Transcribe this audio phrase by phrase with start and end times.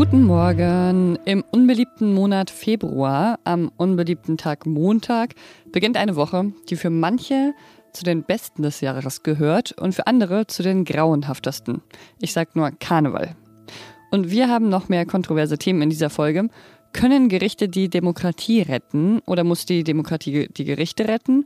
[0.00, 1.18] Guten Morgen.
[1.26, 5.34] Im unbeliebten Monat Februar, am unbeliebten Tag Montag,
[5.72, 7.52] beginnt eine Woche, die für manche
[7.92, 11.82] zu den besten des Jahres gehört und für andere zu den grauenhaftesten.
[12.18, 13.36] Ich sag nur Karneval.
[14.10, 16.48] Und wir haben noch mehr kontroverse Themen in dieser Folge.
[16.94, 21.44] Können Gerichte die Demokratie retten oder muss die Demokratie die Gerichte retten?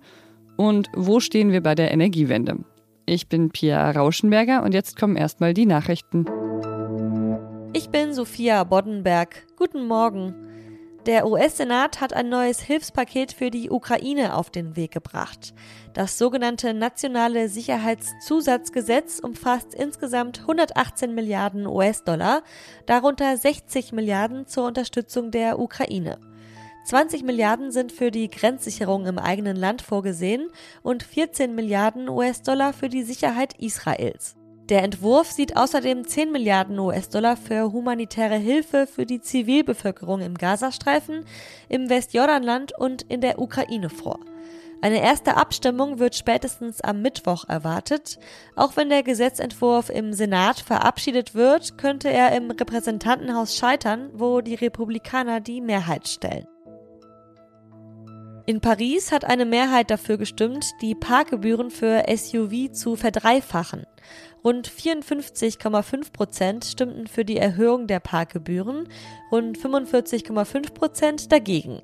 [0.56, 2.58] Und wo stehen wir bei der Energiewende?
[3.04, 6.24] Ich bin Pia Rauschenberger und jetzt kommen erstmal die Nachrichten.
[7.76, 9.48] Ich bin Sophia Boddenberg.
[9.56, 10.32] Guten Morgen.
[11.06, 15.52] Der US-Senat hat ein neues Hilfspaket für die Ukraine auf den Weg gebracht.
[15.92, 22.44] Das sogenannte Nationale Sicherheitszusatzgesetz umfasst insgesamt 118 Milliarden US-Dollar,
[22.86, 26.20] darunter 60 Milliarden zur Unterstützung der Ukraine.
[26.84, 30.48] 20 Milliarden sind für die Grenzsicherung im eigenen Land vorgesehen
[30.84, 34.36] und 14 Milliarden US-Dollar für die Sicherheit Israels.
[34.70, 41.26] Der Entwurf sieht außerdem 10 Milliarden US-Dollar für humanitäre Hilfe für die Zivilbevölkerung im Gazastreifen,
[41.68, 44.20] im Westjordanland und in der Ukraine vor.
[44.80, 48.18] Eine erste Abstimmung wird spätestens am Mittwoch erwartet.
[48.56, 54.54] Auch wenn der Gesetzentwurf im Senat verabschiedet wird, könnte er im Repräsentantenhaus scheitern, wo die
[54.54, 56.46] Republikaner die Mehrheit stellen.
[58.46, 63.86] In Paris hat eine Mehrheit dafür gestimmt, die Parkgebühren für SUV zu verdreifachen.
[64.44, 68.86] Rund 54,5 Prozent stimmten für die Erhöhung der Parkgebühren,
[69.32, 71.80] rund 45,5 Prozent dagegen.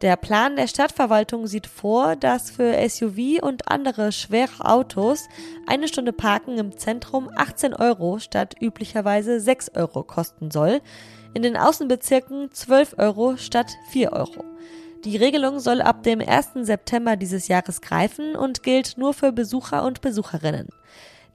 [0.00, 5.28] Der Plan der Stadtverwaltung sieht vor, dass für SUV und andere schwere Autos
[5.66, 10.80] eine Stunde Parken im Zentrum 18 Euro statt üblicherweise 6 Euro kosten soll,
[11.34, 14.44] in den Außenbezirken 12 Euro statt 4 Euro.
[15.04, 16.52] Die Regelung soll ab dem 1.
[16.62, 20.68] September dieses Jahres greifen und gilt nur für Besucher und Besucherinnen.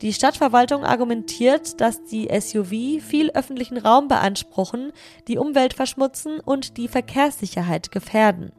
[0.02, 4.92] Die Stadtverwaltung argumentiert, dass die SUV viel öffentlichen Raum beanspruchen,
[5.28, 8.52] die Umwelt verschmutzen und die Verkehrssicherheit gefährden.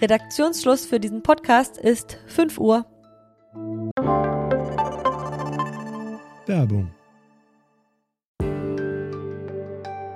[0.00, 2.86] Redaktionsschluss für diesen Podcast ist 5 Uhr.
[6.46, 6.90] Werbung.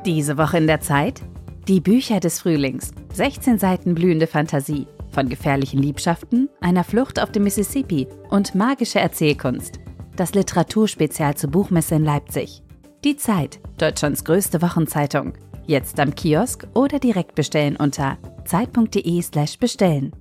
[0.04, 1.22] Diese Woche in der Zeit?
[1.68, 2.90] Die Bücher des Frühlings.
[3.12, 4.88] 16 Seiten blühende Fantasie.
[5.12, 9.83] Von gefährlichen Liebschaften, einer Flucht auf dem Mississippi und magische Erzählkunst
[10.16, 12.62] das Literaturspezial zur Buchmesse in Leipzig.
[13.04, 15.34] Die Zeit, Deutschlands größte Wochenzeitung.
[15.66, 20.12] Jetzt am Kiosk oder direkt bestellen unter zeit.de/slash bestellen.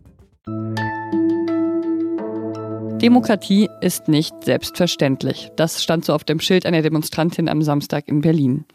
[3.01, 5.51] Demokratie ist nicht selbstverständlich.
[5.57, 8.65] Das stand so auf dem Schild einer Demonstrantin am Samstag in Berlin.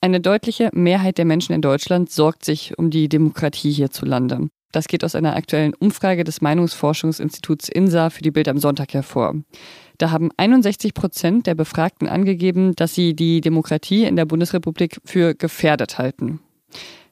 [0.00, 4.48] Eine deutliche Mehrheit der Menschen in Deutschland sorgt sich um die Demokratie hierzulande.
[4.72, 9.34] Das geht aus einer aktuellen Umfrage des Meinungsforschungsinstituts INSA für die Bild am Sonntag hervor.
[10.00, 15.34] Da haben 61 Prozent der Befragten angegeben, dass sie die Demokratie in der Bundesrepublik für
[15.34, 16.40] gefährdet halten.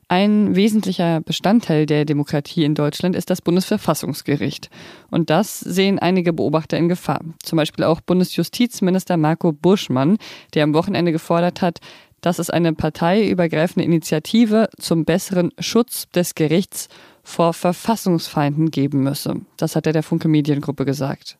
[0.08, 4.70] Ein wesentlicher Bestandteil der Demokratie in Deutschland ist das Bundesverfassungsgericht.
[5.10, 7.20] Und das sehen einige Beobachter in Gefahr.
[7.42, 10.16] Zum Beispiel auch Bundesjustizminister Marco Buschmann,
[10.54, 11.80] der am Wochenende gefordert hat,
[12.22, 16.88] dass es eine parteiübergreifende Initiative zum besseren Schutz des Gerichts
[17.22, 19.42] vor Verfassungsfeinden geben müsse.
[19.58, 21.36] Das hat er der Funke Mediengruppe gesagt.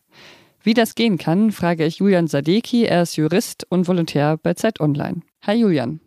[0.61, 2.83] Wie das gehen kann, frage ich Julian Sadeki.
[2.83, 5.21] Er ist Jurist und Volontär bei Zeit Online.
[5.47, 6.01] Hi Julian.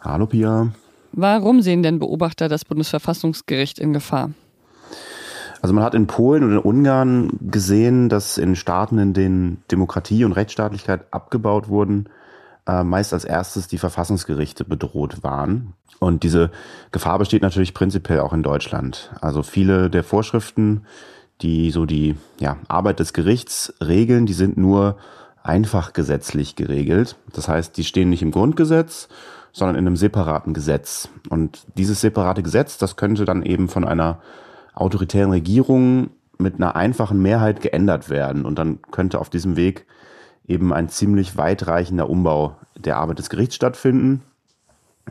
[0.00, 0.72] Hallo Pia.
[1.12, 4.32] Warum sehen denn Beobachter das Bundesverfassungsgericht in Gefahr?
[5.62, 10.26] Also man hat in Polen und in Ungarn gesehen, dass in Staaten, in denen Demokratie
[10.26, 12.10] und Rechtsstaatlichkeit abgebaut wurden,
[12.66, 15.72] äh, meist als erstes die Verfassungsgerichte bedroht waren.
[15.98, 16.50] Und diese
[16.90, 19.10] Gefahr besteht natürlich prinzipiell auch in Deutschland.
[19.22, 20.84] Also viele der Vorschriften,
[21.42, 24.96] die so die ja, Arbeit des Gerichts regeln, die sind nur
[25.42, 27.16] einfach gesetzlich geregelt.
[27.32, 29.08] Das heißt, die stehen nicht im Grundgesetz,
[29.52, 31.08] sondern in einem separaten Gesetz.
[31.28, 34.20] Und dieses separate Gesetz, das könnte dann eben von einer
[34.74, 38.44] autoritären Regierung mit einer einfachen Mehrheit geändert werden.
[38.44, 39.86] Und dann könnte auf diesem Weg
[40.46, 44.22] eben ein ziemlich weitreichender Umbau der Arbeit des Gerichts stattfinden.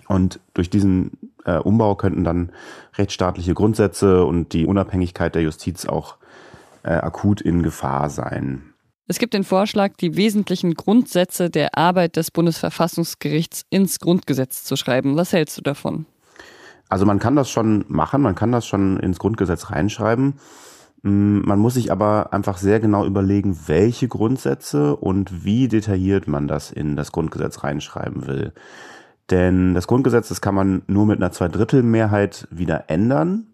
[0.07, 1.11] Und durch diesen
[1.45, 2.51] äh, Umbau könnten dann
[2.97, 6.17] rechtsstaatliche Grundsätze und die Unabhängigkeit der Justiz auch
[6.83, 8.73] äh, akut in Gefahr sein.
[9.07, 15.17] Es gibt den Vorschlag, die wesentlichen Grundsätze der Arbeit des Bundesverfassungsgerichts ins Grundgesetz zu schreiben.
[15.17, 16.05] Was hältst du davon?
[16.87, 20.35] Also man kann das schon machen, man kann das schon ins Grundgesetz reinschreiben.
[21.01, 26.47] Mm, man muss sich aber einfach sehr genau überlegen, welche Grundsätze und wie detailliert man
[26.47, 28.53] das in das Grundgesetz reinschreiben will.
[29.33, 33.47] Denn das Grundgesetz, das kann man nur mit einer Zweidrittelmehrheit wieder ändern.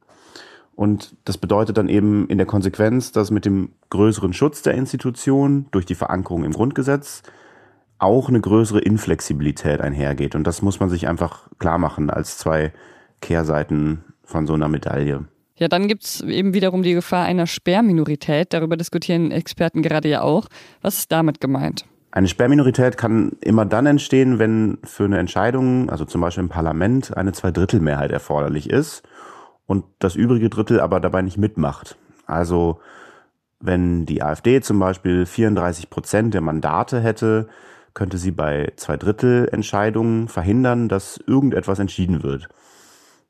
[0.75, 5.67] Und das bedeutet dann eben in der Konsequenz, dass mit dem größeren Schutz der Institution
[5.71, 7.23] durch die Verankerung im Grundgesetz
[7.97, 10.35] auch eine größere Inflexibilität einhergeht.
[10.35, 12.73] Und das muss man sich einfach klar machen als zwei
[13.21, 15.29] Kehrseiten von so einer Medaille.
[15.55, 18.51] Ja, dann gibt es eben wiederum die Gefahr einer Sperrminorität.
[18.51, 20.49] Darüber diskutieren Experten gerade ja auch.
[20.81, 21.85] Was ist damit gemeint?
[22.11, 27.15] Eine Sperrminorität kann immer dann entstehen, wenn für eine Entscheidung, also zum Beispiel im Parlament,
[27.15, 29.03] eine Zweidrittelmehrheit erforderlich ist
[29.67, 31.97] und das übrige Drittel aber dabei nicht mitmacht.
[32.25, 32.79] Also
[33.59, 37.47] wenn die AfD zum Beispiel 34 Prozent der Mandate hätte,
[37.93, 42.49] könnte sie bei Zweidrittelentscheidungen verhindern, dass irgendetwas entschieden wird.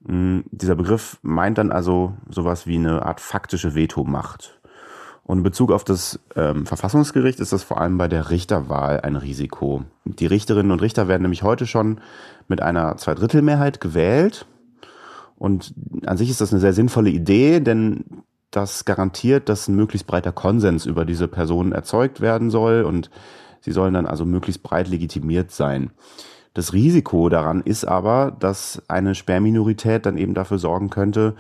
[0.06, 4.59] Hm, dieser Begriff meint dann also sowas wie eine Art faktische Vetomacht.
[5.30, 9.16] Und in Bezug auf das ähm, Verfassungsgericht ist das vor allem bei der Richterwahl ein
[9.16, 9.84] Risiko.
[10.04, 12.02] Die Richterinnen und Richter werden nämlich heute schon
[12.48, 14.48] mit einer Zweidrittelmehrheit gewählt.
[15.38, 15.76] Und
[16.08, 20.32] an sich ist das eine sehr sinnvolle Idee, denn das garantiert, dass ein möglichst breiter
[20.32, 23.12] Konsens über diese Personen erzeugt werden soll und
[23.62, 25.92] sie sollen dann also möglichst breit legitimiert sein.
[26.56, 31.36] Das Risiko daran ist aber, dass eine Sperrminorität dann eben dafür sorgen könnte,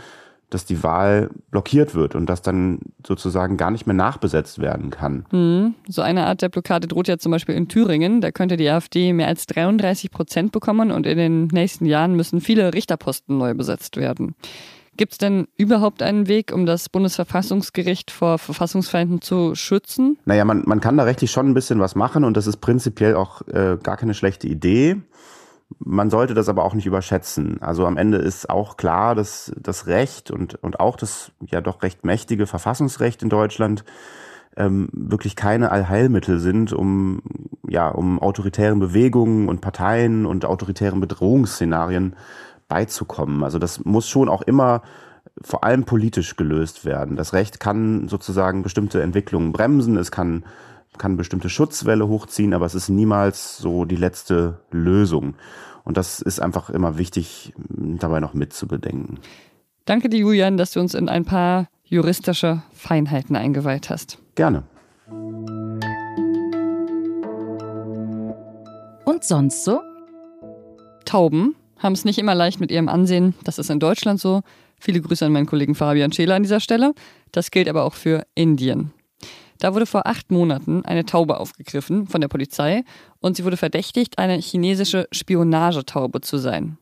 [0.49, 5.25] dass die Wahl blockiert wird und dass dann sozusagen gar nicht mehr nachbesetzt werden kann.
[5.29, 8.21] Hm, so eine Art der Blockade droht ja zum Beispiel in Thüringen.
[8.21, 12.41] Da könnte die AfD mehr als 33 Prozent bekommen und in den nächsten Jahren müssen
[12.41, 14.35] viele Richterposten neu besetzt werden.
[14.99, 20.17] Gibt es denn überhaupt einen Weg, um das Bundesverfassungsgericht vor Verfassungsfeinden zu schützen?
[20.25, 23.15] Naja, man, man kann da rechtlich schon ein bisschen was machen und das ist prinzipiell
[23.15, 24.97] auch äh, gar keine schlechte Idee.
[25.77, 27.61] Man sollte das aber auch nicht überschätzen.
[27.61, 31.83] Also am Ende ist auch klar, dass das Recht und, und auch das ja doch
[31.83, 33.83] recht mächtige Verfassungsrecht in Deutschland
[34.57, 37.21] ähm, wirklich keine Allheilmittel sind, um
[37.67, 42.15] ja um autoritären Bewegungen und Parteien und autoritären Bedrohungsszenarien
[42.67, 43.43] beizukommen.
[43.43, 44.81] Also das muss schon auch immer
[45.41, 47.15] vor allem politisch gelöst werden.
[47.15, 50.43] Das Recht kann sozusagen bestimmte Entwicklungen bremsen, es kann,
[50.99, 55.33] kann bestimmte Schutzwelle hochziehen, aber es ist niemals so die letzte Lösung.
[55.83, 59.17] Und das ist einfach immer wichtig, dabei noch mitzubedenken.
[59.85, 64.19] Danke dir, Julian, dass du uns in ein paar juristische Feinheiten eingeweiht hast.
[64.35, 64.63] Gerne.
[69.05, 69.79] Und sonst so?
[71.05, 73.33] Tauben haben es nicht immer leicht mit ihrem Ansehen.
[73.43, 74.41] Das ist in Deutschland so.
[74.79, 76.93] Viele Grüße an meinen Kollegen Fabian Scheler an dieser Stelle.
[77.31, 78.91] Das gilt aber auch für Indien.
[79.59, 82.83] Da wurde vor acht Monaten eine Taube aufgegriffen von der Polizei
[83.19, 86.77] und sie wurde verdächtigt, eine chinesische Spionagetaube zu sein.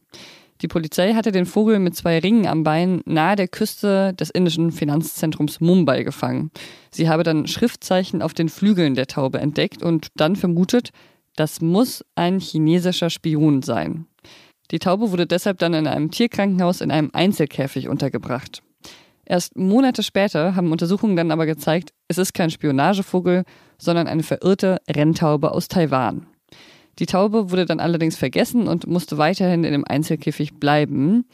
[0.61, 4.71] Die Polizei hatte den Vogel mit zwei Ringen am Bein nahe der Küste des indischen
[4.71, 6.51] Finanzzentrums Mumbai gefangen.
[6.89, 10.91] Sie habe dann Schriftzeichen auf den Flügeln der Taube entdeckt und dann vermutet,
[11.35, 14.07] das muss ein chinesischer Spion sein.
[14.71, 18.63] Die Taube wurde deshalb dann in einem Tierkrankenhaus in einem Einzelkäfig untergebracht.
[19.29, 23.43] Erst Monate später haben Untersuchungen dann aber gezeigt, es ist kein Spionagevogel,
[23.77, 26.27] sondern eine verirrte Renntaube aus Taiwan.
[26.99, 31.25] Die Taube wurde dann allerdings vergessen und musste weiterhin in dem Einzelkäfig bleiben,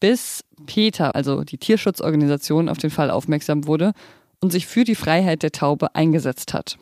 [0.00, 3.92] bis Peter, also die Tierschutzorganisation, auf den Fall aufmerksam wurde
[4.40, 6.76] und sich für die Freiheit der Taube eingesetzt hat.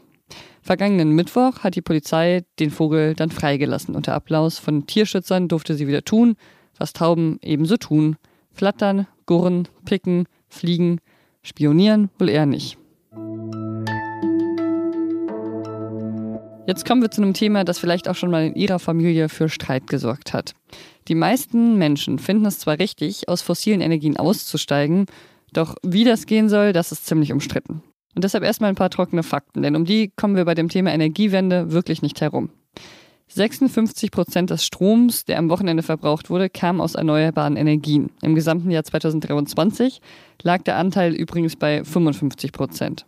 [0.61, 3.94] Vergangenen Mittwoch hat die Polizei den Vogel dann freigelassen.
[3.94, 6.35] Unter Applaus von Tierschützern durfte sie wieder tun,
[6.79, 8.17] was Tauben ebenso tun.
[8.52, 10.99] Flattern, gurren, picken, fliegen,
[11.43, 12.78] spionieren wohl eher nicht.
[16.66, 19.49] Jetzt kommen wir zu einem Thema, das vielleicht auch schon mal in Ihrer Familie für
[19.49, 20.55] Streit gesorgt hat.
[21.08, 25.06] Die meisten Menschen finden es zwar richtig, aus fossilen Energien auszusteigen,
[25.53, 27.82] doch wie das gehen soll, das ist ziemlich umstritten.
[28.15, 30.93] Und deshalb erstmal ein paar trockene Fakten, denn um die kommen wir bei dem Thema
[30.93, 32.50] Energiewende wirklich nicht herum.
[33.34, 38.10] 56 Prozent des Stroms, der am Wochenende verbraucht wurde, kam aus erneuerbaren Energien.
[38.20, 40.01] Im gesamten Jahr 2023
[40.43, 43.06] lag der Anteil übrigens bei 55 Prozent.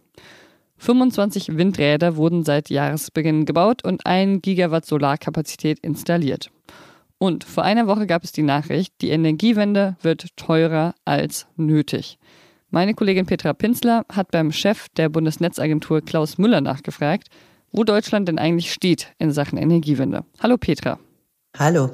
[0.79, 6.51] 25 Windräder wurden seit Jahresbeginn gebaut und ein Gigawatt Solarkapazität installiert.
[7.19, 12.19] Und vor einer Woche gab es die Nachricht, die Energiewende wird teurer als nötig.
[12.71, 17.29] Meine Kollegin Petra Pinzler hat beim Chef der Bundesnetzagentur Klaus Müller nachgefragt,
[17.75, 20.25] wo Deutschland denn eigentlich steht in Sachen Energiewende.
[20.41, 21.01] Hallo Petra.
[21.59, 21.91] Hallo.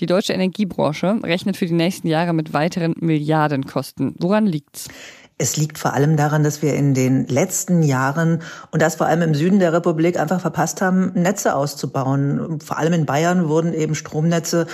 [0.00, 4.16] Die deutsche Energiebranche rechnet für die nächsten Jahre mit weiteren Milliardenkosten.
[4.18, 4.88] Woran liegt's?
[5.40, 8.42] Es liegt vor allem daran, dass wir in den letzten Jahren
[8.72, 12.60] und das vor allem im Süden der Republik einfach verpasst haben, Netze auszubauen.
[12.60, 14.66] Vor allem in Bayern wurden eben Stromnetze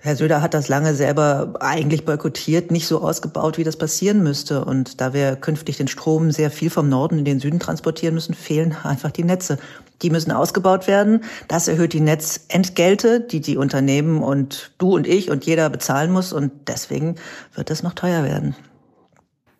[0.00, 4.64] Herr Söder hat das lange selber eigentlich boykottiert, nicht so ausgebaut, wie das passieren müsste.
[4.64, 8.34] Und da wir künftig den Strom sehr viel vom Norden in den Süden transportieren müssen,
[8.34, 9.58] fehlen einfach die Netze.
[10.02, 11.24] Die müssen ausgebaut werden.
[11.48, 16.32] Das erhöht die Netzentgelte, die die Unternehmen und du und ich und jeder bezahlen muss.
[16.32, 17.16] Und deswegen
[17.54, 18.54] wird es noch teuer werden.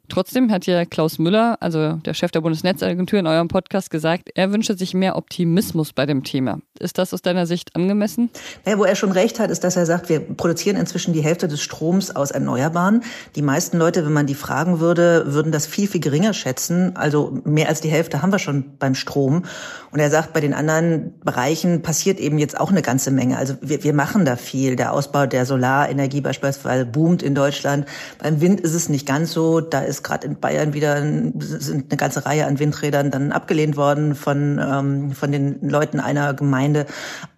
[0.09, 4.53] Trotzdem hat ja Klaus Müller, also der Chef der Bundesnetzagentur, in eurem Podcast gesagt, er
[4.53, 6.61] wünsche sich mehr Optimismus bei dem Thema.
[6.79, 8.31] Ist das aus deiner Sicht angemessen?
[8.67, 11.49] Ja, wo er schon recht hat, ist, dass er sagt, wir produzieren inzwischen die Hälfte
[11.49, 13.03] des Stroms aus Erneuerbaren.
[13.37, 16.97] Die meisten Leute, wenn man die fragen würde, würden das viel, viel geringer schätzen.
[16.97, 19.45] Also mehr als die Hälfte haben wir schon beim Strom.
[19.91, 23.39] Und er sagt, bei den anderen Bereichen passiert eben jetzt auch eine ganze Menge.
[23.39, 24.77] Also wir, wir machen da viel.
[24.77, 27.87] Der Ausbau der Solarenergie beispielsweise boomt in Deutschland.
[28.19, 29.61] Beim Wind ist es nicht ganz so.
[29.61, 34.15] Da ist gerade in Bayern wieder sind eine ganze Reihe an Windrädern dann abgelehnt worden
[34.15, 36.87] von, ähm, von den Leuten einer Gemeinde.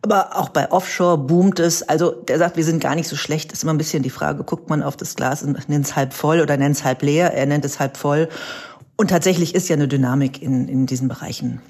[0.02, 1.82] Aber auch bei Offshore boomt es.
[1.82, 3.52] Also der sagt, wir sind gar nicht so schlecht.
[3.52, 6.12] ist immer ein bisschen die Frage, guckt man auf das Glas und nennt es halb
[6.12, 7.32] voll oder nennt es halb leer.
[7.34, 8.28] Er nennt es halb voll.
[8.96, 11.60] Und tatsächlich ist ja eine Dynamik in, in diesen Bereichen.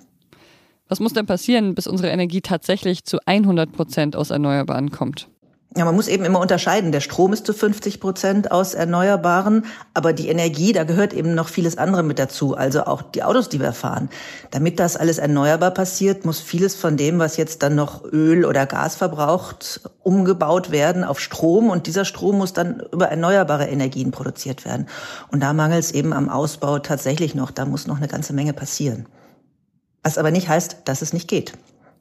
[0.88, 5.28] Was muss denn passieren, bis unsere Energie tatsächlich zu 100 Prozent aus Erneuerbaren kommt?
[5.76, 6.90] Ja, man muss eben immer unterscheiden.
[6.90, 11.46] Der Strom ist zu 50 Prozent aus Erneuerbaren, aber die Energie, da gehört eben noch
[11.46, 14.10] vieles andere mit dazu, also auch die Autos, die wir fahren.
[14.50, 18.66] Damit das alles erneuerbar passiert, muss vieles von dem, was jetzt dann noch Öl oder
[18.66, 24.64] Gas verbraucht, umgebaut werden auf Strom und dieser Strom muss dann über erneuerbare Energien produziert
[24.64, 24.88] werden.
[25.30, 28.54] Und da mangelt es eben am Ausbau tatsächlich noch, da muss noch eine ganze Menge
[28.54, 29.06] passieren.
[30.02, 31.52] Was aber nicht heißt, dass es nicht geht.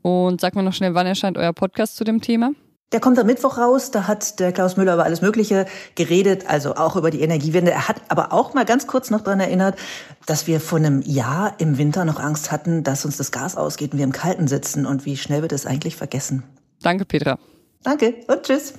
[0.01, 2.51] Und sag mal noch schnell, wann erscheint euer Podcast zu dem Thema?
[2.91, 3.91] Der kommt am Mittwoch raus.
[3.91, 7.72] Da hat der Klaus Müller über alles Mögliche geredet, also auch über die Energiewende.
[7.72, 9.77] Er hat aber auch mal ganz kurz noch daran erinnert,
[10.25, 13.91] dass wir vor einem Jahr im Winter noch Angst hatten, dass uns das Gas ausgeht
[13.91, 14.86] und wir im Kalten sitzen.
[14.86, 16.43] Und wie schnell wird es eigentlich vergessen?
[16.81, 17.38] Danke, Petra.
[17.84, 18.74] Danke und tschüss.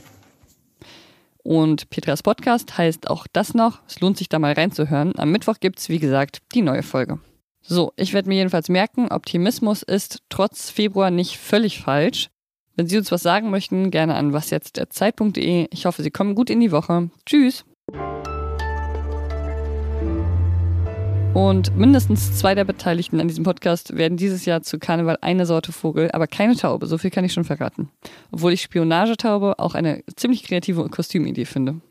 [1.43, 3.81] Und Petras Podcast heißt auch das noch.
[3.89, 5.19] Es lohnt sich da mal reinzuhören.
[5.19, 7.19] Am Mittwoch gibt's wie gesagt, die neue Folge.
[7.63, 12.31] So, ich werde mir jedenfalls merken, Optimismus ist trotz Februar nicht völlig falsch.
[12.81, 15.67] Wenn Sie uns was sagen möchten, gerne an wasjetztderzeit.de.
[15.71, 17.11] Ich hoffe, Sie kommen gut in die Woche.
[17.27, 17.67] Tschüss!
[21.35, 25.73] Und mindestens zwei der Beteiligten an diesem Podcast werden dieses Jahr zu Karneval eine Sorte
[25.73, 26.87] Vogel, aber keine Taube.
[26.87, 27.91] So viel kann ich schon verraten.
[28.33, 31.83] Obwohl ich Spionagetaube auch eine ziemlich kreative Kostümidee finde.